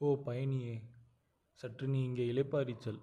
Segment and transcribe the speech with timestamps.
[0.00, 0.74] ஓ பயணியே
[1.52, 3.00] சற்று நீ இங்கே இளைப்பாறிச் செல்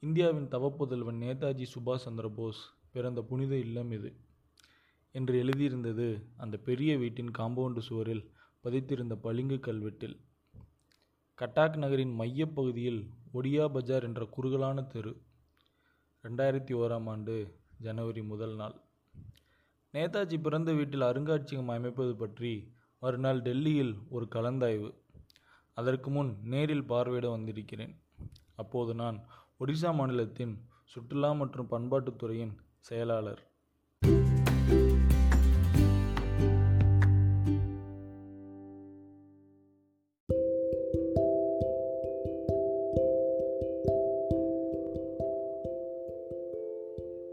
[0.00, 2.60] இந்தியாவின் தவப்புதல்வன் நேதாஜி சுபாஷ் சந்திரபோஸ்
[2.92, 4.10] பிறந்த புனித இல்லம் இது
[5.12, 8.24] என்று எழுதியிருந்தது அந்த பெரிய வீட்டின் காம்பவுண்டு சுவரில்
[8.64, 10.16] பதித்திருந்த பளிங்கு கல்வெட்டில்.
[11.38, 15.14] கட்டாக் நகரின் மையப்பகுதியில் ஒடியா பஜார் என்ற குறுகலான தெரு.
[16.24, 18.76] ரெண்டாயிரத்தி ஓராம் ஆண்டு ஜனவரி முதல் நாள்.
[19.92, 24.90] நேதாஜி பிறந்த வீட்டில் அருங்காட்சியகம் அமைப்பது பற்றி மறுநாள் டெல்லியில் ஒரு கலந்தாய்வு.
[25.76, 27.94] அதற்கு முன் நேரில் பார்வையிட வந்திருக்கிறேன்.
[28.54, 29.16] அப்போது நான்
[29.60, 33.42] ஒடிசா மாநிலத்தின் சுற்றுலா மற்றும் பண்பாட்டுத்துறையின் செயலாளர்.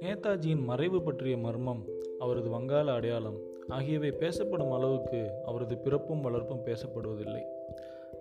[0.02, 1.86] நேதாஜியின் மறைவு பற்றிய மர்மம்
[2.20, 7.44] அவரது வங்காள அடையாளம் ஆகியவை பேசப்படும் அளவுக்கு அவரது பிறப்பும் வளர்ப்பும் பேசப்படுவதில்லை.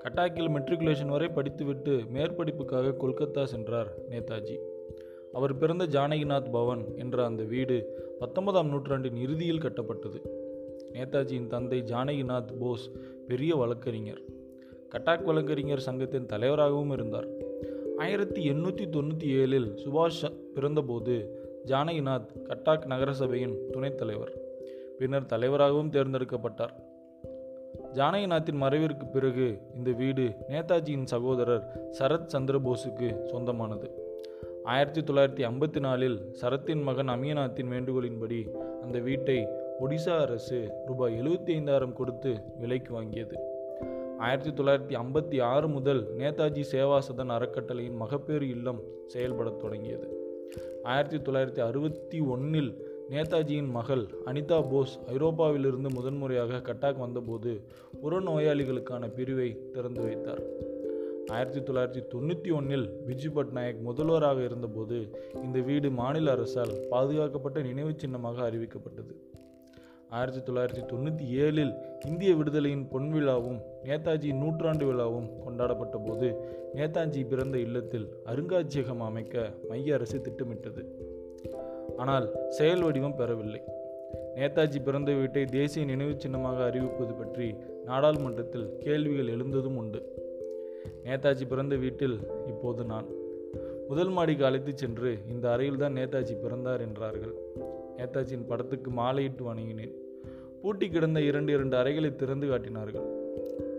[0.04, 4.58] கட்டாக்கில் மெட்ரிகுலேஷன் வரை படித்துவிட்டு மேற்படிப்புக்காக கொல்கத்தா சென்றார் நேதாஜி.
[5.32, 10.22] அவர் பிறந்த ஜானகிநாத் பவன் என்ற அந்த வீடு பத்தொன்பதாம் நூற்றாண்டின் இறுதியில் கட்டப்பட்டது.
[10.92, 12.90] நேதாஜியின் தந்தை ஜானகிநாத் போஸ்
[13.28, 14.20] பெரிய வழக்கறிஞர்.
[14.94, 17.28] கட்டாக் வழக்கறிஞர் சங்கத்தின் தலைவராகவும் இருந்தார்.
[17.96, 21.28] ஆயிரத்தி எண்ணூற்றி தொண்ணூற்றி ஏழில் சுபாஷ் பிறந்தபோது
[21.66, 24.32] ஜானகிநாத் கட்டாக் நகரசபையின் துணைத் தலைவர்.
[24.98, 26.88] பின்னர் தலைவராகவும் தேர்ந்தெடுக்கப்பட்டார்.
[27.92, 33.90] ஜானகிநாத்தின் மறைவிற்கு பிறகு இந்த வீடு நேதாஜியின் சகோதரர் சரத் சந்திரபோஸுக்கு சொந்தமானது.
[34.64, 38.50] ஆயிரத்தி தொள்ளாயிரத்தி ஐம்பத்தி நாலில் சரத்தின் மகன் அமியநாத்தின் வேண்டுகோளின்படி
[38.82, 39.48] அந்த வீட்டை
[39.80, 43.36] ஒடிசா அரசு ரூபாய் எழுபத்தி ஐந்தாயிரம் கொடுத்து விலைக்கு வாங்கியது.
[44.18, 50.18] ஆயிரத்தி தொள்ளாயிரத்தி ஐம்பத்தி ஆறு முதல் நேதாஜி சேவா சதன் அறக்கட்டளையின் மகப்பேறு இல்லம் செயல்படத் தொடங்கியது.
[50.82, 57.64] ஆயிரத்தி தொள்ளாயிரத்தி அறுபத்தி ஒன்றில் நேதாஜியின் மகள் அனிதா போஸ் ஐரோப்பாவிலிருந்து முதன்முறையாக கட்டாக் வந்தபோது
[58.02, 60.42] புறநோயாளிகளுக்கான பிரிவை திறந்து வைத்தார்.
[61.26, 65.10] ஆயிரத்தி தொள்ளாயிரத்தி தொண்ணூற்றி ஒன்றில் பிஜு பட்நாயக் முதல்வராக இருந்தபோது
[65.42, 69.14] இந்த வீடு மாநில அரசால் பாதுகாக்கப்பட்ட நினைவு சின்னமாக அறிவிக்கப்பட்டது.
[70.08, 71.74] ஆயிரத்தி தொள்ளாயிரத்தி தொண்ணூற்றி ஏழில்
[72.06, 76.36] இந்திய விடுதலையின் பொன் விழாவும் நேதாஜியின் நூற்றாண்டு விழாவும் கொண்டாடப்பட்ட போது
[76.74, 81.18] நேதாஜி பிறந்த இல்லத்தில் அருங்காட்சியகம் அமைக்க மைய அரசு திட்டமிட்டது.
[81.96, 83.62] ஆனால் செயல் வடிவம் பெறவில்லை.
[84.34, 90.12] நேதாஜி பிறந்த வீட்டை தேசிய நினைவு சின்னமாக அறிவிப்பது பற்றி நாடாளுமன்றத்தில் கேள்விகள் எழுந்ததும் உண்டு.
[91.04, 93.04] நேதாஜி பிறந்த வீட்டில் இப்போது நான்.
[93.88, 97.34] முதல் மாடிக்கு அழைத்துச் சென்று இந்த அறையில் தான் நேதாஜி பிறந்தார் என்றார்கள்.
[97.96, 99.94] நேதாஜியின் படத்துக்கு மாலையிட்டு வணங்கினேன்.
[100.62, 103.02] பூட்டி கிடந்த இரண்டு இரண்டு அறைகளை திறந்து காட்டினார்கள்.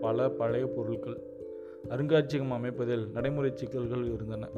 [0.00, 1.22] பல பழைய பொருட்கள்
[1.88, 4.48] அருங்காட்சியகம் அமைப்பதில் நடைமுறை சிக்கல்கள் இருந்தன.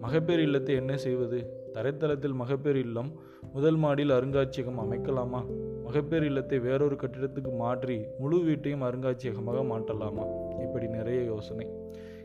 [0.00, 1.38] மகப்பேறு இல்லத்தை என்ன செய்வது?
[1.74, 3.10] தரைத்தளத்தில் மகப்பேறு இல்லம்
[3.52, 5.40] முதல் மாடியில் அருங்காட்சியகம் அமைக்கலாமா?
[5.84, 10.24] மகப்பேறு இல்லத்தை வேறொரு கட்டிடத்துக்கு மாற்றி முழு வீட்டையும் அருங்காட்சியகமாக மாற்றலாமா?
[10.62, 11.66] இப்படி நிறைய யோசனை.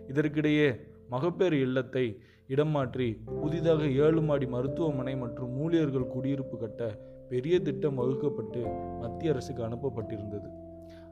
[0.08, 7.00] இதற்கிடையே மகப்பேறு இல்லத்தை இடம் மாற்றி புதிதாக ஏழு மாடி மருத்துவமனை மற்றும் ஊழியர்கள் குடியிருப்பு கட்ட
[7.30, 8.62] பெரிய திட்டம் வகுக்கப்பட்டு
[9.00, 10.50] மத்திய அரசுக்கு அனுப்பப்பட்டிருந்தது.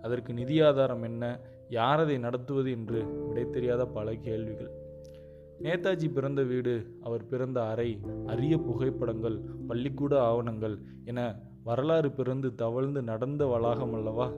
[0.02, 1.40] அதற்கு நிதி ஆதாரம் என்ன?
[1.70, 4.83] யார் அதை நடத்துவது என்று விடை தெரியாத பல கேள்விகள்.
[5.62, 13.46] நேதாஜி பிறந்த வீடு அவர் பிறந்த அறை அரிய புகைப்படங்கள் பள்ளிக்கூட ஆவணங்கள் என வரலாறு பிறந்து தவழ்ந்து நடந்த
[13.46, 14.34] வளாகம் அல்லவா?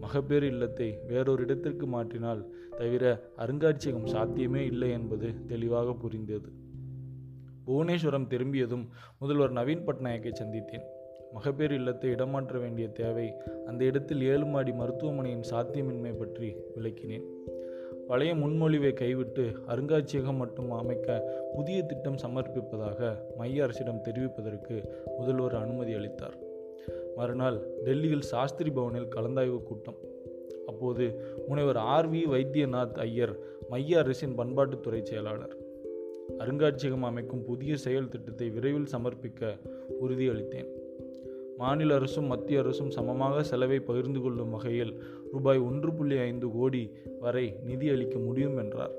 [0.00, 6.52] மகப்பேறு இல்லத்தை வேறொரு இடத்திற்கு மாற்றினால் தவிர அருங்காட்சியகம் சாத்தியமே இல்லை என்பது தெளிவாக புரிந்தது.
[7.66, 10.84] புவனேஸ்வரம் திரும்பியதும் முதல்வர் நவீன் பட்நாயக்கை சந்தித்தேன்.
[11.32, 13.32] மகப்பேறு இல்லத்தை இடமாற்ற வேண்டிய தேவை
[13.66, 17.26] அந்த இடத்தில் ஏழு மாடி மருத்துவமனையின் சாத்தியமின்மை பற்றி விளக்கினேன்.
[18.06, 24.84] பழைய முன்மொழிவை கைவிட்டு அருங்காட்சியகம் மட்டும் அமைக்க புதிய திட்டம் சமர்ப்பிப்பதாக மைய அரசிடம் தெரிவிப்பதற்கு
[25.18, 26.38] முதல்வர் அனுமதி அளித்தார்.
[27.16, 29.94] மறுநாள் டெல்லியில் சாஸ்திரி பவனில் கலந்தாய்வு கூட்டம்.
[30.66, 35.56] அப்போது முனைவர் ஆர் வி வைத்தியநாத் ஐயர் மைய அரசின் பண்பாட்டுத்துறை செயலாளர்.
[36.38, 39.58] அருங்காட்சியகம் அமைக்கும் புதிய செயல் திட்டத்தை விரைவில் சமர்ப்பிக்க
[40.02, 40.68] உறுதியளித்தேன்.
[41.56, 45.02] மாநில அரசும் மத்திய அரசும் சமமாக செலவை பகிர்ந்து கொள்ளும் வகையில்
[45.32, 46.90] ரூபாய் ஒன்று புள்ளி ஐந்து கோடி
[47.20, 48.90] வரை நிதி அளிக்க முடியும் என்றார்.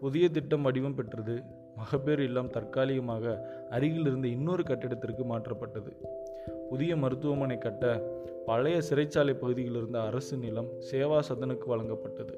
[0.00, 1.42] புதிய திட்டம் வடிவம் பெற்றது.
[1.76, 5.92] மகப்பேறு இல்லம் தற்காலிகமாக அருகிலிருந்த இன்னொரு கட்டிடத்திற்கு மாற்றப்பட்டது.
[6.70, 8.02] புதிய மருத்துவமனை கட்ட
[8.46, 12.34] பழைய சிறைச்சாலை பகுதியில் இருந்த அரசு நிலம் சேவா சதனுக்கு வழங்கப்பட்டது.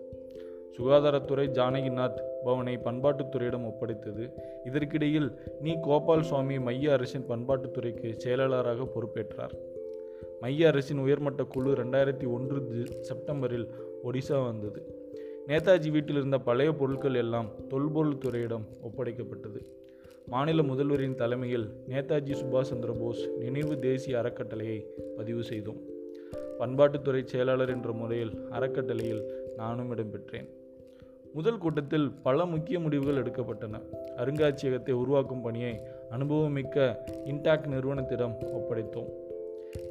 [0.78, 4.30] சுகாதாரத்துறை ஜானகிநாத் பவனை பண்பாட்டுத்துறையிடம் ஒப்படைத்தது.
[4.64, 9.54] இதற்கிடையில் நீ கோபால் சுவாமி மைய அரசின் பண்பாட்டுத்துறைக்கு செயலாளராக பொறுப்பேற்றார்.
[10.40, 13.68] மைய அரசின் உயர்மட்ட குழு ரெண்டாயிரத்தி ஒன்று செப்டம்பரில்
[14.04, 14.98] ஒடிசா வந்தது.
[15.46, 19.60] நேதாஜி வீட்டில் இருந்த பழைய பொருட்கள் எல்லாம் தொல்பொருள் துறையிடம் ஒப்படைக்கப்பட்டது.
[20.26, 25.80] மாநில முதல்வரின் தலைமையில் நேதாஜி சுபாஷ் சந்திர போஸ் நினைவு தேசிய அறக்கட்டளையை பதிவு செய்தோம்.
[26.58, 29.22] பண்பாட்டுத்துறை செயலாளர் என்ற முறையில் அறக்கட்டளையில்
[29.56, 30.48] நானும் இடம்பெற்றேன்.
[31.34, 33.80] முதல் கூட்டத்தில் பல முக்கிய முடிவுகள் எடுக்கப்பட்டன.
[34.16, 35.80] அருங்காட்சியகத்தை உருவாக்கும் பணியை
[36.10, 39.08] அனுபவமிக்க இன்டாக் நிறுவனத்திடம் ஒப்படைத்தோம்.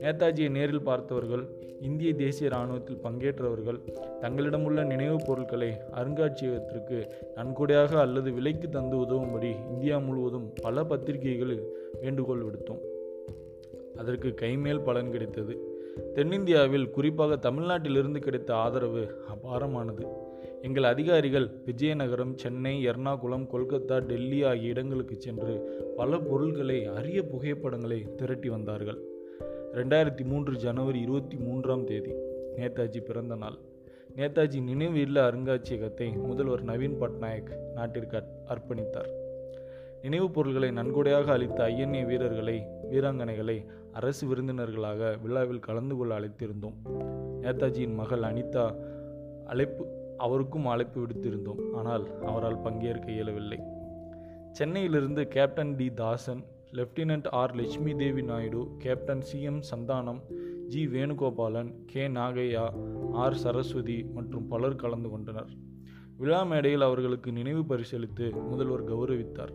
[0.02, 1.48] நேதாஜியை நேரில் பார்த்தவர்கள்
[1.82, 3.80] இந்திய தேசிய இராணுவத்தில் பங்கேற்றவர்கள்
[4.22, 12.80] தங்களிடமுள்ள நினைவுப் பொருட்களை அருங்காட்சியகத்திற்கு நன்கொடையாக அல்லது விலைக்கு தந்து உதவும்படி இந்தியா முழுவதும் பல பத்திரிகைகளில் வேண்டுகோள் விடுத்தோம்.
[13.98, 15.78] அதற்கு கைமேல் பலன் கிடைத்தது.
[16.16, 20.28] தென்னிந்தியாவில் குறிப்பாக தமிழ்நாட்டிலிருந்து கிடைத்த ஆதரவு அபாரமானது.
[20.62, 28.50] எங்கள் அதிகாரிகள் விஜயநகரம் சென்னை எர்ணாகுளம் கொல்கத்தா டெல்லி ஆகிய இடங்களுக்கு சென்று பல பொருட்களை அரிய புகைப்படங்களை திரட்டி
[28.50, 28.98] வந்தார்கள்.
[29.74, 32.12] ரெண்டாயிரத்தி மூன்று ஜனவரி இருபத்தி மூன்றாம் தேதி
[32.56, 33.58] நேதாஜி பிறந்த நாள்.
[34.16, 39.10] நேதாஜி நினைவு இல்ல அருங்காட்சியகத்தை முதல்வர் நவீன் பட்நாயக் நாட்டிற்கு அர்ப்பணித்தார்.
[40.02, 46.74] நினைவுப் பொருட்களை நன்கொடையாக அளித்த ஐஎன்ஏ வீரர்களை வீராங்கனைகளை அரசு விருந்தினர்களாக விழாவில் கலந்து கொள்ள அழைத்திருந்தோம்.
[47.42, 48.76] நேதாஜியின் மகள் அனிதா
[49.46, 51.72] அழைப்பு அவருக்கும் அழைப்பு விடுத்திருந்தோம்.
[51.74, 53.60] ஆனால் அவரால் பங்கேற்க இயலவில்லை.
[54.52, 55.94] சென்னையிலிருந்து captain T.
[55.94, 56.44] Dasan
[56.74, 57.56] lieutenant R.
[57.56, 59.42] Lakshmi Devi Naidu captain C.
[59.42, 59.62] M.
[59.72, 60.22] Santhanam
[60.68, 60.88] G.
[60.88, 62.08] Venugopalan K.
[62.08, 62.66] Nagaiah
[63.14, 63.34] R.
[63.34, 65.50] Saraswathi மற்றும் பலர் கலந்து கொண்டனர்.
[66.18, 69.54] விழா மேடையில் அவர்களுக்கு நினைவு பரிசளித்து முதல்வர் கௌரவித்தார்.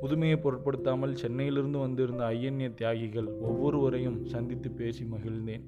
[0.00, 5.62] புதுமையை பொருட்படுத்தாமல் சென்னையிலிருந்து வந்திருந்த ஐஎன்ஏ தியாகிகள் ஒவ்வொருவரையும் சந்தித்து பேசி மகிழ்ந்தேன்.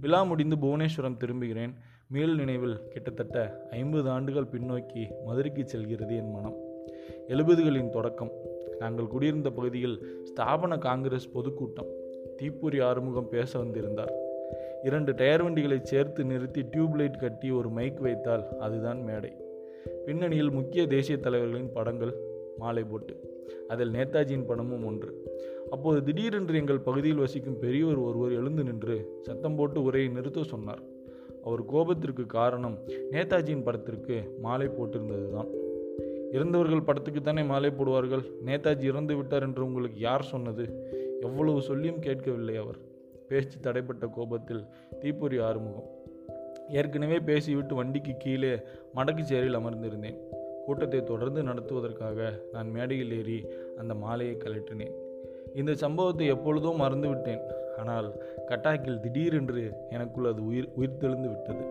[0.00, 1.74] விழா முடிந்து புவனேஸ்வரம் திரும்புகிறேன்.
[2.12, 6.56] மேல் நினைவில் கிட்டத்தட்ட ஐம்பது ஆண்டுகள் பின்னோக்கி மதுரைக்கு செல்கிறது என் மனம்.
[7.28, 8.30] எழுபதுகளின் தொடக்கம்.
[8.78, 11.86] நாங்கள் குடியிருந்த பகுதியில் ஸ்தாபன காங்கிரஸ் பொதுக்கூட்டம்.
[12.42, 14.12] தீப்பூரி ஆறுமுகம் பேச வந்திருந்தார்.
[14.82, 19.32] இரண்டு டயர் வண்டிகளை சேர்த்து நிறுத்தி டியூப்லைட் கட்டி ஒரு மைக் வைத்தால் அதுதான் மேடை.
[20.04, 22.14] பின்னணியில் முக்கிய தேசிய தலைவர்களின் படங்கள்
[22.58, 23.44] மாலை போட்டு.
[23.68, 25.22] அதில் நேதாஜியின் படமும் ஒன்று.
[25.70, 30.98] அப்போது திடீரென்று எங்கள் பகுதியில் வசிக்கும் பெரியவர் ஒருவர் எழுந்து நின்று சத்தம் போட்டு உரையை நிறுத்த சொன்னார்.
[31.44, 32.78] அவர் கோபத்திற்கு காரணம்
[33.10, 35.50] நேதாஜியின் படத்திற்கு மாலை போட்டிருந்ததுதான்.
[36.32, 38.24] இறந்தவர்கள் படத்துக்கு தானே மாலை போடுவார்கள்?
[38.46, 40.66] நேதாஜி இறந்து விட்டார் என்று உங்களுக்கு யார் சொன்னது?
[41.20, 42.78] எவ்வளவு சொல்லியும் கேட்கவில்லை அவர்.
[43.28, 44.66] பேச்சு தடைப்பட்ட கோபத்தில்
[45.00, 45.88] தீப்பொறி ஆறுமுகம்.
[46.68, 48.52] ஏற்கனவே பேசிவிட்டு வண்டிக்கு கீழே
[48.94, 50.18] மடக்கு சேரில் அமர்ந்திருந்தேன்.
[50.66, 53.46] கூட்டத்தை தொடர்ந்து நடத்துவதற்காக நான் மேடையில் ஏறி
[53.78, 54.96] அந்த மாலையை கலற்றினேன்
[55.54, 57.40] இந்த சம்பவத்தை எப்பொழுதோ மறந்துவிட்டேன்.
[57.80, 58.08] ஆனால்
[58.48, 61.64] கட்டாக்கில் திடீரென்று எனக்குள் அது உயிர் உயிர்த்தெழுந்து விட்டது.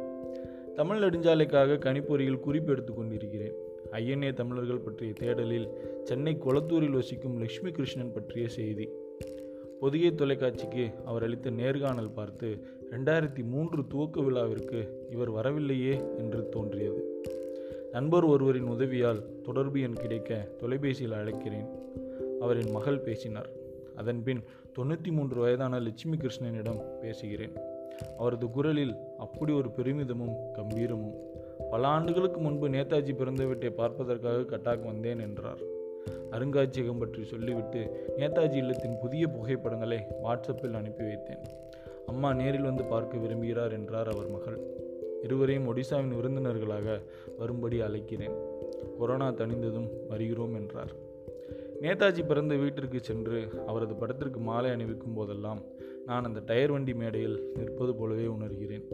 [0.75, 3.55] தமிழ் நெடுஞ்சாலைக்காக கணிப்பொறியில் குறிப்பு எடுத்து கொண்டிருக்கிறேன்.
[3.91, 5.67] ஐஎன்ஏ தமிழர்கள் பற்றிய தேடலில்
[6.03, 8.87] சென்னை கொளத்தூரில் வசிக்கும் லக்ஷ்மி கிருஷ்ணன் பற்றிய செய்தி.
[9.79, 12.47] பொதிகை தொலைக்காட்சிக்கு அவர் அளித்த நேர்காணல் பார்த்து
[12.91, 14.79] ரெண்டாயிரத்தி மூன்று துவக்க விழாவிற்கு
[15.11, 17.01] இவர் வரவில்லையே என்று தோன்றியது.
[17.91, 21.69] நண்பர் ஒருவரின் உதவியால் தொடர்பு எண் கிடைக்க தொலைபேசியில் அழைக்கிறேன்.
[22.39, 23.49] அவரின் மகள் பேசினார்.
[23.95, 24.41] அதன்பின்
[24.79, 27.55] தொண்ணூற்றி மூன்று வயதான லட்சுமி கிருஷ்ணனிடம் பேசுகிறேன்.
[28.17, 31.15] அவரது குரலில் அப்படி ஒரு பெருமிதமும் கம்பீரமும்.
[31.71, 35.61] பல ஆண்டுகளுக்கு முன்பு நேதாஜி பிறந்த வீட்டை பார்ப்பதற்காக கட்டாக் வந்தேன் என்றார்.
[36.31, 37.81] அருங்காட்சியகம் பற்றி சொல்லிவிட்டு
[38.17, 41.43] நேதாஜி இல்லத்தின் புதிய புகைப்படங்களை வாட்ஸ்அப்பில் அனுப்பி வைத்தேன்.
[42.05, 44.59] அம்மா நேரில் வந்து பார்க்க விரும்புகிறார் என்றார் அவர் மகள்.
[45.23, 47.01] இருவரையும் ஒடிசாவின் விருந்தினர்களாக
[47.37, 48.37] வரும்படி அழைக்கிறேன்.
[48.99, 50.93] கொரோனா தணிந்ததும் வருகிறோம் என்றார்.
[51.81, 55.61] நேதாஜி பிறந்த வீட்டிற்கு சென்று அவரது படத்திற்கு மாலை அணிவிக்கும் போதெல்லாம்
[56.05, 58.85] நான் அந்த டயர் வண்டி மேடையில் நிற்பது போலவே உணர்கிறேன்.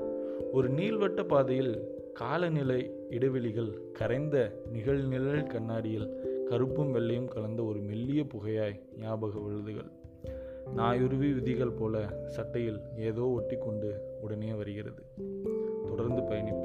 [0.51, 6.07] ஒரு நீள்வட்ட பாதையில் காலநிலை இடைவெளிகள் கரைந்த நிகழ்நிழல் கண்ணாடியில்
[6.45, 9.89] கருப்பும் வெள்ளையும் கலந்த ஒரு மெல்லிய புகையாய் ஞாபக விழுதுகள்.
[10.75, 15.03] நாயுருவி விதிகள் போல சட்டையில் ஏதோ ஒட்டி கொண்டு உடனே வருகிறது.
[15.87, 16.64] தொடர்ந்து பயணிப்பேன்.